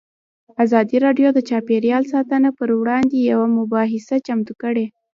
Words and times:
ازادي 0.63 0.97
راډیو 1.05 1.29
د 1.33 1.39
چاپیریال 1.49 2.03
ساتنه 2.13 2.49
پر 2.57 2.69
وړاندې 2.79 3.17
یوه 3.31 3.47
مباحثه 3.59 4.15
چمتو 4.27 4.53
کړې. 4.61 4.85